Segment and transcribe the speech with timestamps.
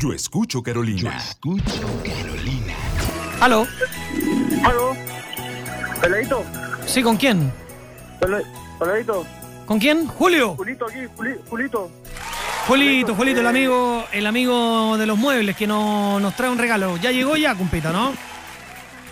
[0.00, 1.16] Yo escucho Carolina.
[1.18, 2.74] Escucho Carolina.
[3.40, 3.66] ¿Aló?
[4.64, 4.96] ¿Aló?
[6.00, 6.44] ¿Peladito?
[6.86, 7.52] Sí, ¿con quién?
[8.18, 8.42] Pela-
[8.78, 9.26] ¿Peladito?
[9.66, 10.06] ¿Con quién?
[10.06, 10.54] Julio.
[10.56, 11.90] Julito aquí, Juli- Julito.
[12.66, 16.96] Julito, Julito, el amigo, el amigo de los muebles que no- nos trae un regalo.
[16.96, 18.12] Ya llegó ya, cumpita, ¿no?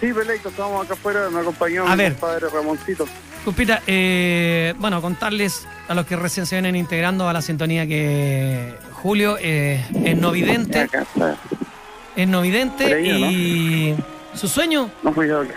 [0.00, 2.12] Sí, Peladito, estamos acá afuera, me acompañó A mi ver.
[2.12, 3.06] compadre Ramoncito.
[3.46, 8.74] Cumpita, eh, bueno, contarles a los que recién se vienen integrando a la sintonía que
[8.90, 11.36] Julio eh, es no vidente, Acá está.
[12.16, 13.30] es no vidente Por ahí, ¿o no?
[13.30, 13.94] y
[14.34, 15.14] su sueño No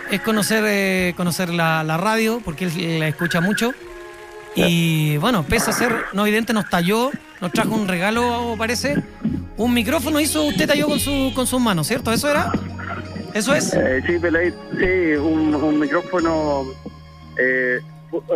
[0.08, 3.72] es conocer, eh, conocer la, la radio, porque él la escucha mucho.
[4.54, 9.02] Y bueno, pese a ser no vidente, nos talló, nos trajo un regalo, parece.
[9.56, 12.12] Un micrófono hizo, usted talló con, su, con sus manos, ¿cierto?
[12.12, 12.52] ¿Eso era?
[13.34, 13.74] ¿Eso es?
[13.74, 14.16] Eh, sí,
[14.78, 16.66] sí, un, un micrófono.
[17.40, 17.80] Eh,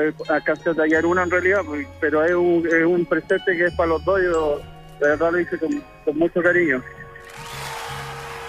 [0.01, 3.67] eh, alcancé a tallar uno en realidad, pues, pero es un, es un presente que
[3.67, 4.21] es para los dos.
[4.23, 4.59] Yo
[5.01, 6.83] de verdad lo hice con, con mucho cariño.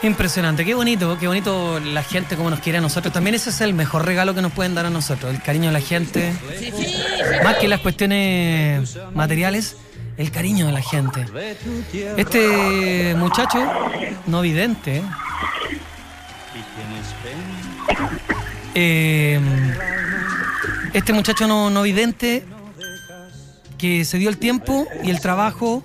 [0.02, 3.12] Impresionante, qué bonito, qué bonito la gente como nos quiere a nosotros.
[3.12, 5.74] También ese es el mejor regalo que nos pueden dar a nosotros, el cariño de
[5.74, 6.32] la gente.
[7.44, 9.78] Más que las cuestiones materiales,
[10.18, 11.26] el cariño de la gente.
[12.18, 13.58] Este muchacho,
[14.28, 15.02] no vidente,
[18.76, 19.40] eh,
[20.96, 22.46] este muchacho no, no vidente
[23.78, 25.84] que se dio el tiempo y el trabajo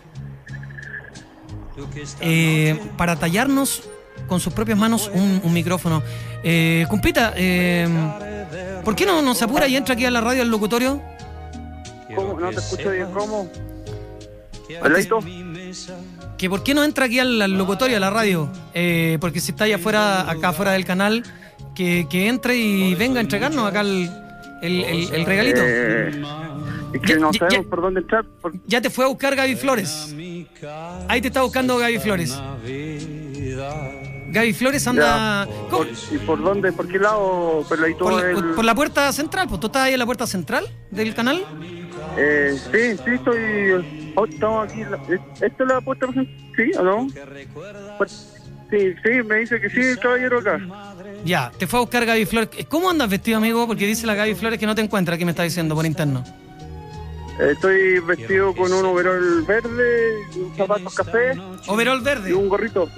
[2.20, 3.82] eh, para tallarnos
[4.28, 6.00] con sus propias manos un, un micrófono.
[6.44, 7.88] Eh, Cumpita, eh,
[8.84, 11.02] ¿por qué no, no se apura y entra aquí a la radio al locutorio?
[12.14, 12.38] ¿Cómo?
[12.38, 13.08] ¿No te escucho bien?
[13.12, 13.50] ¿Cómo?
[16.38, 18.48] Que por qué no entra aquí al, al locutorio, a la radio?
[18.74, 21.24] Eh, porque si está allá afuera, acá afuera del canal,
[21.74, 24.08] que, que entre y venga a entregarnos acá el,
[24.62, 25.60] el- el- el regalito.
[25.64, 26.22] Eh,
[26.94, 28.24] es que Ya- no sabemos ya- por dónde entrar.
[28.40, 30.14] por- Ya te fue a buscar Gaby Flores.
[31.08, 32.34] Ahí te está buscando Gaby Flores.
[34.32, 35.46] Gaby Flores anda...
[36.12, 36.72] ¿Y por dónde?
[36.72, 37.64] ¿Por qué lado?
[37.68, 37.94] Por la, el-
[38.54, 41.44] por- la puerta central, pues tú estás ahí en la puerta central del canal.
[42.16, 44.12] Eh, sí, sí, estoy.
[44.16, 44.80] oh, estamos aquí.
[44.82, 46.06] eh, ¿Esta es la puerta?
[46.56, 47.06] ¿Sí o no?
[47.98, 48.36] Pues,
[48.70, 50.60] Sí, sí, me dice que sí, el caballero acá.
[51.24, 52.48] Ya, te fue a buscar Gaby Flores.
[52.68, 53.66] ¿Cómo andas vestido, amigo?
[53.66, 56.24] Porque dice la Gaby Flores que no te encuentra, que me está diciendo por interno.
[57.38, 61.32] Eh, estoy vestido con un overol verde, un zapatos café
[61.68, 62.34] Overol y verde.
[62.34, 62.88] un gorrito.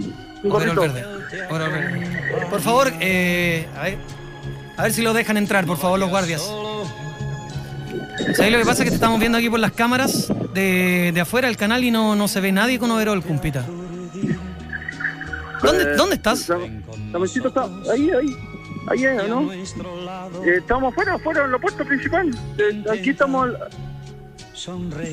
[0.42, 0.94] Un Overol gorrito.
[0.94, 1.46] verde.
[1.50, 2.46] Overol verde.
[2.50, 3.98] Por favor, eh, a ver,
[4.76, 6.42] a ver si lo dejan entrar, por favor, los guardias.
[8.34, 8.82] ¿Sabes lo que pasa?
[8.82, 11.90] Es que te estamos viendo aquí por las cámaras de, de afuera del canal y
[11.90, 13.64] no, no se ve nadie con overol, cumpita.
[15.62, 16.48] ¿Dónde, Eh, ¿Dónde estás?
[16.48, 16.58] La,
[17.12, 18.36] la mesita está ahí, ahí.
[18.88, 19.52] Ahí es, ¿no?
[19.52, 22.30] Eh, estamos afuera, afuera, en la puerta principal.
[22.58, 23.50] Eh, aquí estamos.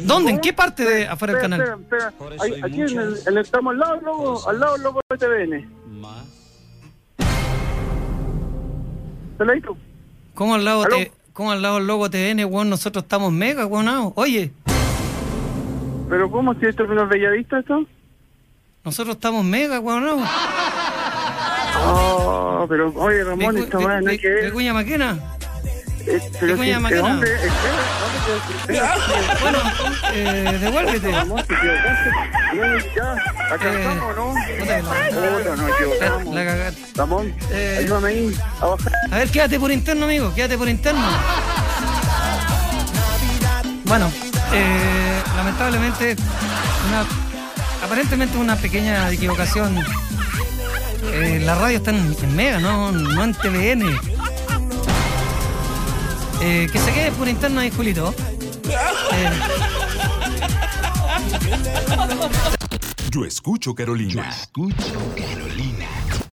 [0.06, 0.32] ¿Dónde?
[0.32, 1.62] ¿En qué parte de afuera del canal?
[1.62, 2.14] espera, espera.
[2.44, 5.02] Ahí- aquí en el, en el- estamos al lado, del logo, al lado del logo
[5.10, 5.70] de TVN.
[10.34, 12.70] ¿Cómo al lado, te, ¿Cómo al lado del logo TN, weón?
[12.70, 14.12] Nosotros estamos mega, weón.
[14.16, 14.52] Oye,
[16.10, 16.54] ¿Pero cómo?
[16.56, 17.86] ¿Si esto es una bellavista esto?
[18.84, 20.24] Nosotros estamos mega, weón.
[21.82, 24.46] Oh, pero oye, Ramón, Vicu- esta madre no hay que ver.
[24.46, 25.18] Vicuña Maquena.
[26.06, 27.22] Eh, pero Vicuña si- Maquena.
[28.68, 28.96] espera,
[29.42, 29.60] Bueno,
[30.14, 31.12] eh, devuélvete.
[31.12, 32.12] Ramón, te equivocaste.
[32.56, 33.16] No, ya,
[33.52, 34.34] Eh, estamos, ¿no?
[34.34, 36.36] puta que la- Puta, nos equivocamos.
[36.36, 36.82] La cagaste.
[36.96, 37.78] Ramón, Eh.
[37.80, 38.36] ayúdame ahí.
[39.12, 41.02] A ver, quédate por interno, amigo, quédate por interno.
[43.86, 44.12] Bueno,
[44.54, 46.16] eh, lamentablemente,
[46.90, 47.06] una,
[47.84, 49.78] aparentemente una pequeña equivocación.
[51.14, 54.00] Eh, la radio está en, en Mega, no, no en TVN.
[56.42, 58.14] Eh, que se quede por interno ahí, Julito.
[59.12, 59.30] Eh,
[63.12, 64.30] Yo escucho Carolina.
[64.30, 65.86] Escucho Carolina.